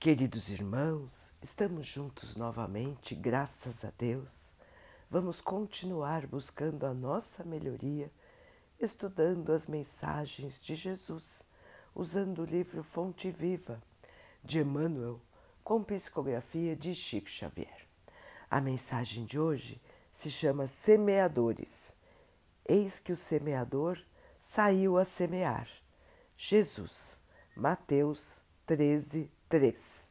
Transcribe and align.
Queridos 0.00 0.48
irmãos, 0.48 1.30
estamos 1.42 1.86
juntos 1.86 2.34
novamente, 2.34 3.14
graças 3.14 3.84
a 3.84 3.92
Deus. 3.98 4.54
Vamos 5.10 5.42
continuar 5.42 6.26
buscando 6.26 6.86
a 6.86 6.94
nossa 6.94 7.44
melhoria, 7.44 8.10
estudando 8.80 9.52
as 9.52 9.66
mensagens 9.66 10.58
de 10.58 10.74
Jesus, 10.74 11.44
usando 11.94 12.40
o 12.40 12.46
livro 12.46 12.82
Fonte 12.82 13.30
Viva 13.30 13.78
de 14.42 14.60
Emmanuel, 14.60 15.20
com 15.62 15.84
psicografia 15.84 16.74
de 16.74 16.94
Chico 16.94 17.28
Xavier. 17.28 17.86
A 18.50 18.58
mensagem 18.58 19.26
de 19.26 19.38
hoje 19.38 19.78
se 20.10 20.30
chama 20.30 20.66
Semeadores. 20.66 21.94
Eis 22.66 23.00
que 23.00 23.12
o 23.12 23.16
semeador 23.16 24.02
saiu 24.38 24.96
a 24.96 25.04
semear. 25.04 25.68
Jesus, 26.38 27.20
Mateus 27.54 28.42
13, 28.64 29.30
3. 29.50 30.08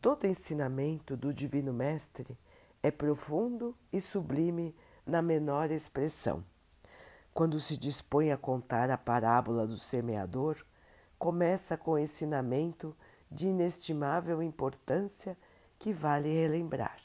Todo 0.00 0.26
ensinamento 0.26 1.16
do 1.16 1.32
Divino 1.32 1.72
Mestre 1.72 2.36
é 2.82 2.90
profundo 2.90 3.76
e 3.92 4.00
sublime 4.00 4.74
na 5.06 5.22
menor 5.22 5.70
expressão. 5.70 6.44
Quando 7.32 7.60
se 7.60 7.76
dispõe 7.76 8.32
a 8.32 8.36
contar 8.36 8.90
a 8.90 8.98
parábola 8.98 9.68
do 9.68 9.76
semeador, 9.76 10.66
começa 11.16 11.76
com 11.76 11.96
ensinamento 11.96 12.96
de 13.30 13.46
inestimável 13.46 14.42
importância 14.42 15.38
que 15.78 15.92
vale 15.92 16.28
relembrar. 16.28 16.98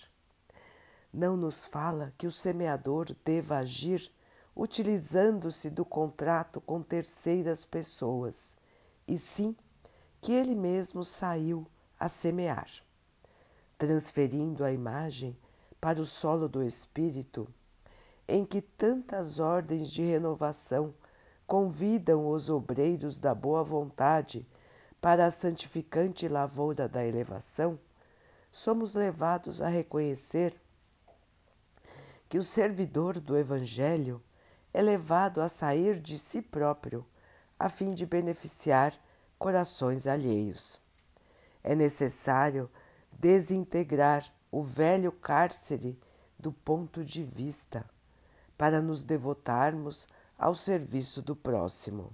Não 1.14 1.38
nos 1.38 1.64
fala 1.64 2.12
que 2.18 2.26
o 2.26 2.32
semeador 2.32 3.16
deva 3.24 3.60
agir 3.60 4.12
utilizando-se 4.56 5.70
do 5.70 5.86
contrato 5.86 6.60
com 6.60 6.82
terceiras 6.82 7.66
pessoas, 7.66 8.58
e 9.08 9.16
sim 9.16 9.56
que 10.22 10.32
ele 10.32 10.56
mesmo 10.56 11.04
saiu 11.04 11.66
a 12.00 12.08
semear, 12.08 12.70
transferindo 13.78 14.64
a 14.64 14.72
imagem 14.72 15.38
para 15.80 16.00
o 16.00 16.06
solo 16.06 16.48
do 16.48 16.64
espírito, 16.64 17.48
em 18.28 18.46
que 18.46 18.62
tantas 18.62 19.40
ordens 19.40 19.90
de 19.90 20.04
renovação 20.04 20.94
convidam 21.48 22.30
os 22.30 22.50
obreiros 22.50 23.20
da 23.20 23.34
boa 23.34 23.64
vontade 23.64 24.48
para 25.02 25.26
a 25.26 25.32
santificante 25.32 26.28
lavoura 26.28 26.88
da 26.88 27.06
elevação, 27.06 27.80
somos 28.52 28.94
levados 28.94 29.62
a 29.62 29.68
reconhecer 29.68 30.60
que 32.28 32.38
o 32.38 32.44
servidor 32.44 33.20
do 33.20 33.38
Evangelho 33.38 34.22
é 34.72 34.82
levado 34.82 35.42
a 35.42 35.48
sair 35.48 36.00
de 36.00 36.20
si 36.20 36.42
próprio, 36.42 37.06
a 37.58 37.70
fim 37.70 37.92
de 37.92 38.06
beneficiar 38.06 38.94
corações 39.40 40.06
alheios. 40.06 40.82
É 41.64 41.74
necessário 41.74 42.70
desintegrar 43.12 44.32
o 44.52 44.62
velho 44.62 45.12
cárcere 45.12 45.98
do 46.38 46.52
ponto 46.52 47.04
de 47.04 47.24
vista 47.24 47.90
para 48.58 48.82
nos 48.82 49.06
devotarmos 49.06 50.08
ao 50.38 50.54
serviço 50.54 51.22
do 51.22 51.36
próximo, 51.36 52.14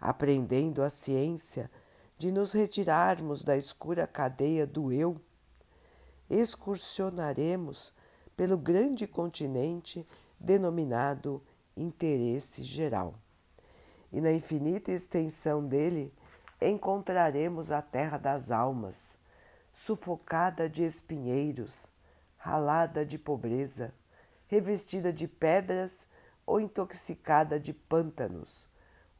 aprendendo 0.00 0.82
a 0.82 0.88
ciência 0.88 1.70
de 2.18 2.32
nos 2.32 2.52
retirarmos 2.52 3.44
da 3.44 3.56
escura 3.56 4.06
cadeia 4.06 4.66
do 4.66 4.92
eu, 4.92 5.20
excursionaremos 6.30 7.92
pelo 8.36 8.56
grande 8.56 9.06
continente 9.06 10.06
denominado 10.38 11.42
interesse 11.76 12.62
geral. 12.62 13.14
E 14.12 14.20
na 14.20 14.32
infinita 14.32 14.92
extensão 14.92 15.66
dele, 15.66 16.12
encontraremos 16.68 17.72
a 17.72 17.82
terra 17.82 18.18
das 18.18 18.50
almas, 18.50 19.18
sufocada 19.70 20.68
de 20.68 20.84
espinheiros, 20.84 21.92
ralada 22.36 23.06
de 23.06 23.18
pobreza, 23.18 23.94
revestida 24.46 25.12
de 25.12 25.26
pedras 25.26 26.08
ou 26.46 26.60
intoxicada 26.60 27.58
de 27.58 27.72
pântanos, 27.72 28.68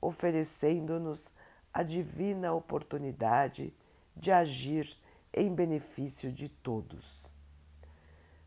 oferecendo-nos 0.00 1.32
a 1.72 1.82
divina 1.82 2.52
oportunidade 2.52 3.72
de 4.14 4.30
agir 4.30 4.96
em 5.32 5.54
benefício 5.54 6.30
de 6.30 6.48
todos. 6.48 7.32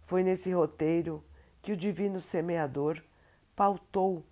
Foi 0.04 0.22
nesse 0.22 0.54
roteiro 0.54 1.24
que 1.62 1.72
o 1.72 1.78
Divino 1.78 2.20
Semeador 2.20 3.02
pautou 3.56 4.24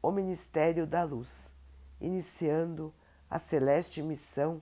o 0.00 0.10
ministério 0.10 0.86
da 0.86 1.04
luz, 1.04 1.52
iniciando 2.00 2.94
a 3.30 3.38
celeste 3.38 4.02
missão 4.02 4.60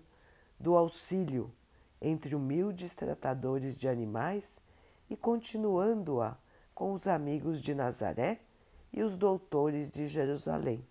do 0.58 0.76
auxílio 0.76 1.52
entre 2.00 2.34
humildes 2.34 2.94
tratadores 2.94 3.78
de 3.78 3.88
animais 3.88 4.60
e 5.08 5.16
continuando-a 5.16 6.36
com 6.74 6.92
os 6.92 7.06
amigos 7.06 7.60
de 7.60 7.74
Nazaré 7.74 8.40
e 8.92 9.02
os 9.02 9.16
doutores 9.16 9.90
de 9.90 10.06
Jerusalém, 10.06 10.86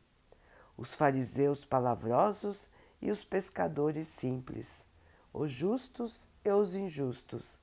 os 0.77 0.93
fariseus 0.93 1.63
palavrosos 1.63 2.69
e 3.01 3.11
os 3.11 3.23
pescadores 3.23 4.07
simples, 4.07 4.85
os 5.33 5.51
justos 5.51 6.27
e 6.43 6.49
os 6.49 6.75
injustos, 6.75 7.59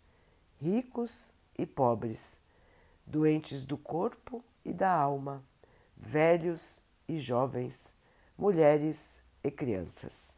ricos 0.60 1.32
e 1.58 1.66
pobres, 1.66 2.36
doentes 3.06 3.64
do 3.64 3.76
corpo 3.76 4.44
e 4.64 4.72
da 4.72 4.92
alma, 4.92 5.42
velhos 5.96 6.80
e 7.08 7.18
jovens, 7.18 7.92
mulheres 8.36 9.22
e 9.42 9.50
crianças. 9.50 10.36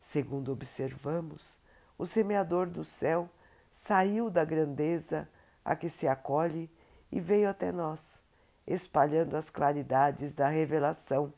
Segundo 0.00 0.52
observamos, 0.52 1.58
o 1.96 2.04
semeador 2.04 2.68
do 2.68 2.82
céu 2.82 3.30
saiu 3.70 4.28
da 4.28 4.44
grandeza 4.44 5.28
a 5.64 5.76
que 5.76 5.88
se 5.88 6.08
acolhe 6.08 6.70
e 7.10 7.20
veio 7.20 7.48
até 7.48 7.70
nós, 7.70 8.22
espalhando 8.66 9.36
as 9.36 9.48
claridades 9.48 10.34
da 10.34 10.48
revelação 10.48 11.32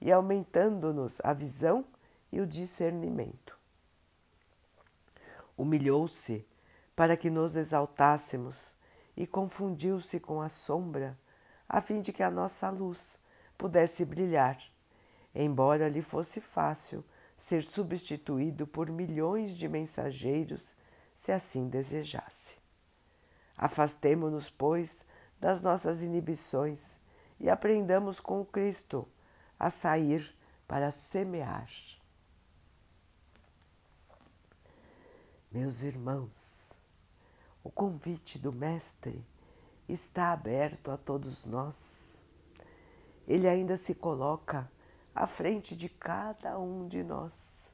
e 0.00 0.12
aumentando-nos 0.12 1.20
a 1.24 1.32
visão 1.32 1.84
e 2.30 2.40
o 2.40 2.46
discernimento. 2.46 3.58
Humilhou-se 5.56 6.46
para 6.94 7.16
que 7.16 7.30
nos 7.30 7.56
exaltássemos 7.56 8.76
e 9.16 9.26
confundiu-se 9.26 10.20
com 10.20 10.40
a 10.40 10.48
sombra, 10.48 11.18
a 11.68 11.80
fim 11.80 12.00
de 12.00 12.12
que 12.12 12.22
a 12.22 12.30
nossa 12.30 12.68
luz 12.68 13.18
pudesse 13.56 14.04
brilhar 14.04 14.58
embora 15.44 15.88
lhe 15.88 16.02
fosse 16.02 16.40
fácil 16.40 17.04
ser 17.36 17.62
substituído 17.62 18.66
por 18.66 18.90
milhões 18.90 19.56
de 19.56 19.68
mensageiros 19.68 20.74
se 21.14 21.30
assim 21.30 21.68
desejasse. 21.68 22.56
Afastemo-nos, 23.56 24.48
pois, 24.48 25.04
das 25.38 25.62
nossas 25.62 26.02
inibições 26.02 27.00
e 27.38 27.50
aprendamos 27.50 28.20
com 28.20 28.44
Cristo 28.44 29.06
a 29.58 29.68
sair 29.68 30.34
para 30.66 30.90
semear. 30.90 31.68
Meus 35.50 35.82
irmãos, 35.82 36.72
o 37.62 37.70
convite 37.70 38.38
do 38.38 38.52
Mestre 38.52 39.24
está 39.88 40.32
aberto 40.32 40.90
a 40.90 40.96
todos 40.96 41.44
nós. 41.44 42.24
Ele 43.26 43.48
ainda 43.48 43.76
se 43.76 43.94
coloca 43.94 44.70
à 45.16 45.26
frente 45.26 45.74
de 45.74 45.88
cada 45.88 46.58
um 46.58 46.86
de 46.86 47.02
nós, 47.02 47.72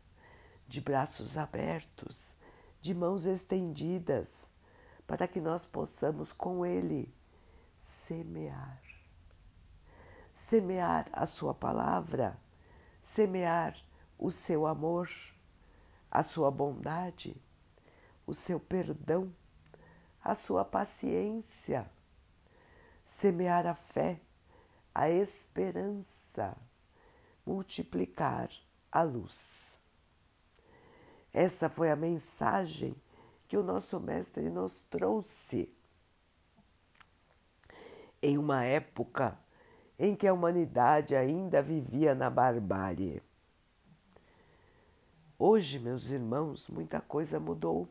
de 0.69 0.81
braços 0.81 1.37
abertos, 1.37 2.37
de 2.81 2.95
mãos 2.95 3.27
estendidas, 3.27 4.49
para 5.09 5.27
que 5.27 5.41
nós 5.41 5.65
possamos 5.65 6.33
com 6.33 6.65
Ele 6.65 7.13
semear. 7.81 8.81
Semear 10.33 11.09
a 11.13 11.27
Sua 11.27 11.53
palavra, 11.53 12.39
semear 13.03 13.77
o 14.17 14.31
seu 14.31 14.65
amor, 14.65 15.11
a 16.09 16.23
sua 16.23 16.49
bondade, 16.49 17.37
o 18.25 18.33
seu 18.33 18.61
perdão, 18.61 19.35
a 20.23 20.33
sua 20.33 20.65
paciência, 20.65 21.91
semear 23.05 23.67
a 23.67 23.75
fé, 23.75 24.21
a 24.95 25.11
esperança 25.11 26.57
multiplicar 27.45 28.51
a 28.91 29.03
luz. 29.03 29.79
Essa 31.33 31.69
foi 31.69 31.91
a 31.91 31.97
mensagem 31.97 32.95
que 33.49 33.57
o 33.57 33.63
nosso 33.63 33.99
Mestre 34.01 34.51
nos 34.51 34.83
trouxe 34.83 35.73
em 38.23 38.39
uma 38.39 38.65
época 38.65 39.39
em 39.99 40.15
que 40.15 40.27
a 40.27 40.33
humanidade 40.33 41.15
ainda 41.15 41.63
vivia 41.63 42.15
na 42.15 42.31
barbárie. 42.31 43.23
Hoje, 45.39 45.79
meus 45.79 46.09
irmãos, 46.09 46.69
muita 46.69 47.01
coisa 47.01 47.41
mudou. 47.41 47.89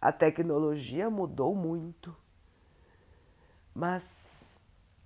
A 0.00 0.12
tecnologia 0.12 1.10
mudou 1.10 1.54
muito, 1.54 2.16
mas 3.74 4.58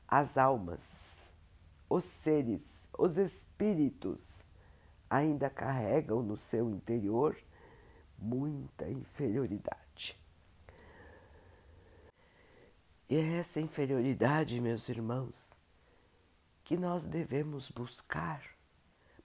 as 0.06 0.38
almas, 0.38 0.81
os 1.93 2.05
seres 2.05 2.89
os 2.99 3.19
espíritos 3.19 4.43
ainda 5.11 5.50
carregam 5.50 6.23
no 6.23 6.37
seu 6.37 6.71
interior 6.71 7.37
muita 8.19 8.89
inferioridade. 8.89 10.19
E 13.11 13.17
é 13.17 13.37
essa 13.37 13.61
inferioridade, 13.61 14.59
meus 14.59 14.89
irmãos, 14.89 15.55
que 16.65 16.79
nós 16.79 17.05
devemos 17.05 17.69
buscar 17.69 18.43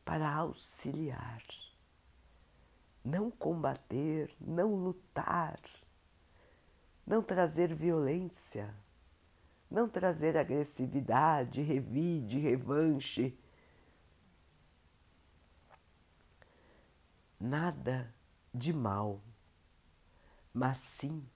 para 0.03 0.29
auxiliar, 0.29 1.43
não 3.03 3.31
combater, 3.31 4.29
não 4.41 4.75
lutar, 4.75 5.59
não 7.05 7.21
trazer 7.21 7.73
violência, 7.73 8.73
não 9.69 9.89
trazer 9.89 10.37
agressividade, 10.37 11.61
revide, 11.61 12.39
revanche. 12.39 13.37
Nada 17.39 18.13
de 18.53 18.73
mal, 18.73 19.21
mas 20.53 20.77
sim 20.77 21.27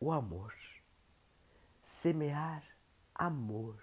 o 0.00 0.10
amor. 0.10 0.54
Semear 1.82 2.62
amor, 3.14 3.78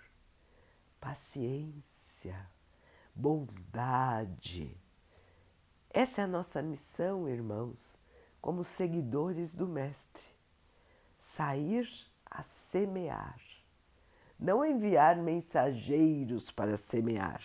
paciência, 0.99 2.49
bondade. 3.13 4.77
Essa 5.89 6.21
é 6.21 6.23
a 6.25 6.27
nossa 6.27 6.61
missão, 6.61 7.29
irmãos, 7.29 7.99
como 8.41 8.63
seguidores 8.63 9.55
do 9.55 9.67
Mestre. 9.67 10.23
Sair 11.17 11.89
a 12.29 12.43
semear. 12.43 13.39
Não 14.39 14.65
enviar 14.65 15.15
mensageiros 15.15 16.51
para 16.51 16.77
semear, 16.77 17.41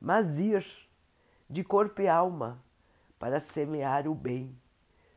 mas 0.00 0.38
ir 0.38 0.66
de 1.48 1.64
corpo 1.64 2.02
e 2.02 2.08
alma 2.08 2.62
para 3.18 3.40
semear 3.40 4.06
o 4.06 4.14
bem, 4.14 4.54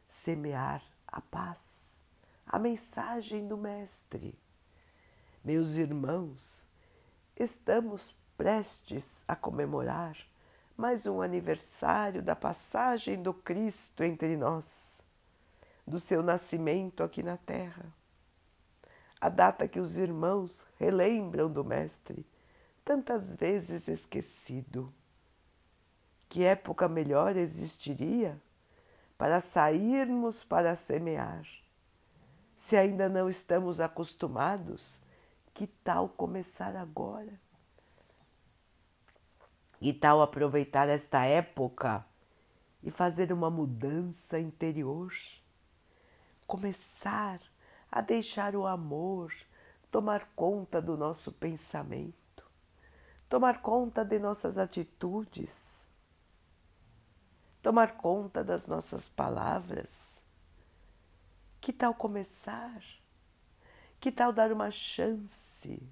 semear 0.10 0.82
a 1.08 1.20
paz, 1.20 2.02
a 2.46 2.58
mensagem 2.58 3.48
do 3.48 3.58
Mestre. 3.58 4.38
Meus 5.44 5.76
irmãos, 5.76 6.66
estamos 7.36 8.16
prestes 8.38 9.26
a 9.28 9.36
comemorar 9.36 10.18
mais 10.78 11.08
um 11.08 11.22
aniversário 11.22 12.22
da 12.22 12.36
passagem 12.36 13.22
do 13.22 13.34
Cristo 13.34 14.04
entre 14.04 14.38
nós, 14.38 15.02
do 15.88 15.98
seu 15.98 16.22
nascimento 16.22 17.04
aqui 17.04 17.24
na 17.24 17.36
Terra. 17.36 17.97
A 19.20 19.30
data 19.30 19.68
que 19.68 19.80
os 19.80 19.98
irmãos 19.98 20.68
relembram 20.80 21.52
do 21.52 21.64
Mestre, 21.64 22.26
tantas 22.86 23.36
vezes 23.36 23.88
esquecido. 23.88 24.94
Que 26.30 26.44
época 26.44 26.88
melhor 26.88 27.36
existiria 27.36 28.40
para 29.18 29.40
sairmos 29.40 30.44
para 30.44 30.76
semear? 30.76 31.46
Se 32.56 32.76
ainda 32.76 33.10
não 33.10 33.30
estamos 33.30 33.80
acostumados, 33.80 35.00
que 35.54 35.68
tal 35.68 36.10
começar 36.10 36.76
agora? 36.76 37.40
Que 39.80 39.94
tal 39.94 40.22
aproveitar 40.22 40.88
esta 40.90 41.24
época 41.26 42.06
e 42.84 42.92
fazer 42.92 43.32
uma 43.32 43.50
mudança 43.50 44.40
interior? 44.40 45.12
Começar 46.46 47.40
deixar 48.02 48.56
o 48.56 48.66
amor 48.66 49.34
tomar 49.92 50.30
conta 50.36 50.82
do 50.82 50.98
nosso 50.98 51.32
pensamento, 51.32 52.44
tomar 53.30 53.62
conta 53.62 54.04
de 54.04 54.20
nossas 54.20 54.58
atitudes 54.58 55.88
tomar 57.68 57.98
conta 57.98 58.46
das 58.46 58.66
nossas 58.66 59.10
palavras. 59.10 60.24
Que 61.60 61.74
tal 61.74 61.94
começar? 61.94 62.82
Que 64.00 64.10
tal 64.10 64.32
dar 64.32 64.54
uma 64.54 64.72
chance? 64.72 65.84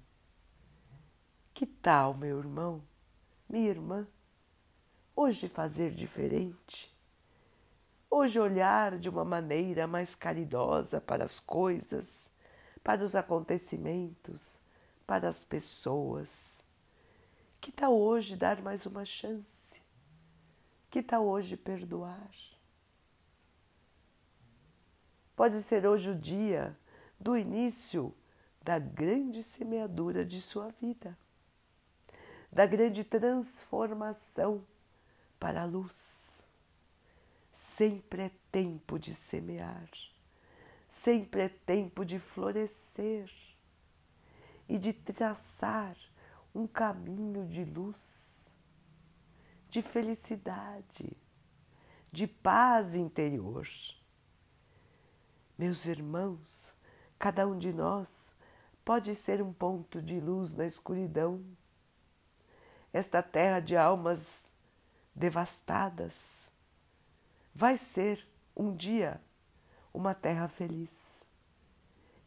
Que 1.52 1.66
tal, 1.66 2.14
meu 2.14 2.38
irmão, 2.38 2.82
minha 3.46 3.68
irmã, 3.68 4.08
hoje 5.14 5.50
fazer 5.50 5.90
diferente? 5.90 6.95
Hoje 8.10 8.38
olhar 8.38 8.98
de 8.98 9.08
uma 9.08 9.24
maneira 9.24 9.86
mais 9.86 10.14
caridosa 10.14 11.00
para 11.00 11.24
as 11.24 11.40
coisas, 11.40 12.30
para 12.82 13.02
os 13.02 13.16
acontecimentos, 13.16 14.60
para 15.06 15.28
as 15.28 15.42
pessoas. 15.42 16.64
Que 17.60 17.72
tal 17.72 17.98
hoje 17.98 18.36
dar 18.36 18.62
mais 18.62 18.86
uma 18.86 19.04
chance? 19.04 19.82
Que 20.88 21.02
tal 21.02 21.26
hoje 21.26 21.56
perdoar? 21.56 22.30
Pode 25.34 25.60
ser 25.62 25.86
hoje 25.86 26.10
o 26.10 26.14
dia 26.14 26.74
do 27.20 27.36
início 27.36 28.14
da 28.62 28.78
grande 28.78 29.42
semeadura 29.42 30.24
de 30.24 30.40
sua 30.40 30.68
vida, 30.80 31.16
da 32.50 32.66
grande 32.66 33.04
transformação 33.04 34.64
para 35.38 35.62
a 35.62 35.64
luz. 35.64 36.25
Sempre 37.76 38.22
é 38.22 38.30
tempo 38.50 38.98
de 38.98 39.12
semear, 39.12 39.90
sempre 41.04 41.42
é 41.42 41.48
tempo 41.50 42.06
de 42.06 42.18
florescer 42.18 43.30
e 44.66 44.78
de 44.78 44.94
traçar 44.94 45.94
um 46.54 46.66
caminho 46.66 47.46
de 47.46 47.66
luz 47.66 48.50
de 49.68 49.82
felicidade, 49.82 51.14
de 52.10 52.26
paz 52.26 52.94
interior. 52.94 53.68
Meus 55.58 55.84
irmãos, 55.84 56.74
cada 57.18 57.46
um 57.46 57.58
de 57.58 57.74
nós 57.74 58.34
pode 58.86 59.14
ser 59.14 59.42
um 59.42 59.52
ponto 59.52 60.00
de 60.00 60.18
luz 60.18 60.54
na 60.54 60.64
escuridão. 60.64 61.44
Esta 62.90 63.22
terra 63.22 63.60
de 63.60 63.76
almas 63.76 64.20
devastadas 65.14 66.35
vai 67.56 67.78
ser 67.78 68.28
um 68.54 68.76
dia 68.76 69.18
uma 69.92 70.14
terra 70.14 70.46
feliz. 70.46 71.26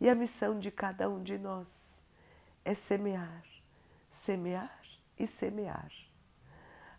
E 0.01 0.09
a 0.09 0.15
missão 0.15 0.57
de 0.57 0.71
cada 0.71 1.07
um 1.07 1.21
de 1.21 1.37
nós 1.37 2.03
é 2.65 2.73
semear, 2.73 3.45
semear 4.09 4.81
e 5.19 5.27
semear 5.27 5.91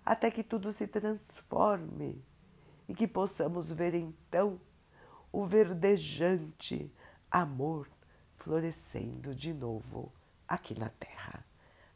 até 0.06 0.30
que 0.30 0.44
tudo 0.44 0.70
se 0.70 0.86
transforme 0.86 2.24
e 2.88 2.94
que 2.94 3.08
possamos 3.08 3.72
ver 3.72 3.94
então 3.94 4.60
o 5.32 5.44
verdejante 5.44 6.88
amor 7.28 7.88
florescendo 8.36 9.34
de 9.34 9.52
novo 9.52 10.12
aqui 10.46 10.78
na 10.78 10.88
terra, 10.88 11.44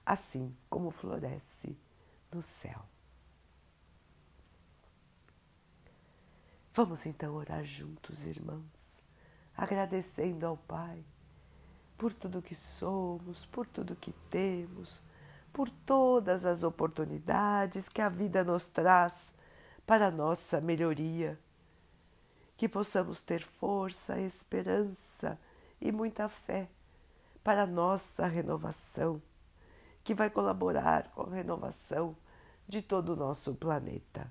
assim 0.04 0.52
como 0.68 0.90
floresce 0.90 1.78
no 2.32 2.42
céu. 2.42 2.93
Vamos 6.74 7.06
então 7.06 7.34
orar 7.34 7.64
juntos, 7.64 8.26
irmãos, 8.26 9.00
agradecendo 9.56 10.44
ao 10.44 10.56
Pai 10.56 11.04
por 11.96 12.12
tudo 12.12 12.42
que 12.42 12.54
somos, 12.54 13.46
por 13.46 13.66
tudo 13.66 13.96
que 13.96 14.12
temos 14.28 15.00
por 15.54 15.70
todas 15.70 16.44
as 16.44 16.64
oportunidades 16.64 17.88
que 17.88 18.02
a 18.02 18.08
vida 18.08 18.42
nos 18.42 18.68
traz 18.68 19.32
para 19.86 20.10
nossa 20.10 20.60
melhoria. 20.60 21.38
Que 22.56 22.68
possamos 22.68 23.22
ter 23.22 23.40
força, 23.40 24.20
esperança 24.20 25.38
e 25.80 25.92
muita 25.92 26.28
fé 26.28 26.68
para 27.44 27.66
nossa 27.66 28.26
renovação, 28.26 29.22
que 30.02 30.12
vai 30.12 30.28
colaborar 30.28 31.10
com 31.12 31.22
a 31.22 31.34
renovação 31.34 32.16
de 32.68 32.82
todo 32.82 33.10
o 33.10 33.16
nosso 33.16 33.54
planeta. 33.54 34.30